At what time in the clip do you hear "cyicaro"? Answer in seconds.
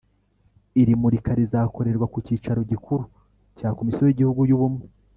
2.25-2.61